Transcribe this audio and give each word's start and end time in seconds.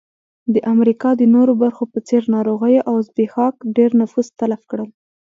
د 0.53 0.55
امریکا 0.73 1.09
د 1.15 1.23
نورو 1.35 1.53
برخو 1.61 1.83
په 1.93 1.99
څېر 2.07 2.21
ناروغیو 2.35 2.85
او 2.89 2.95
زبېښاک 3.07 3.55
ډېر 3.77 3.89
نفوس 4.01 4.27
تلف 4.39 4.61
کړ. 4.71 4.79